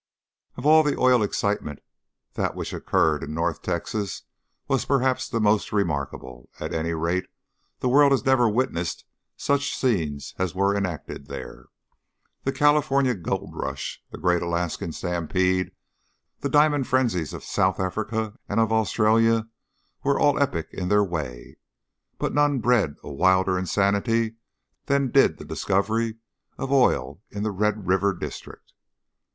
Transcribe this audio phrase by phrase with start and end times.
[0.55, 1.83] Of all the oil excitements,
[2.33, 4.23] that which occurred in North Texas
[4.67, 7.27] was perhaps the most remarkable; at any rate,
[7.81, 9.05] the world has never witnessed
[9.37, 11.67] such scenes as were enacted there.
[12.45, 15.69] The California gold rush, the great Alaskan stampede,
[16.39, 19.49] the diamond frenzies of South Africa and of Australia,
[20.03, 21.57] all were epic in their way,
[22.17, 24.37] but none bred a wilder insanity
[24.87, 26.15] than did the discovery
[26.57, 28.73] of oil in the Red River district.